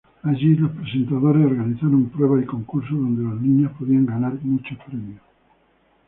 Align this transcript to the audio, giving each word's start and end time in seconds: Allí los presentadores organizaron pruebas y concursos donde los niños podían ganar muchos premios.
Allí 0.23 0.55
los 0.55 0.71
presentadores 0.71 1.45
organizaron 1.45 2.09
pruebas 2.09 2.41
y 2.41 2.47
concursos 2.47 2.97
donde 2.97 3.21
los 3.21 3.39
niños 3.39 3.71
podían 3.77 4.07
ganar 4.07 4.33
muchos 4.41 4.75
premios. 4.83 5.21